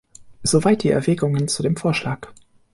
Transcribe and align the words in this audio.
Soweit 0.41 0.81
die 0.81 0.89
Erwägungen 0.89 1.47
zu 1.47 1.61
dem 1.61 1.77
Vorschlag. 1.77 2.29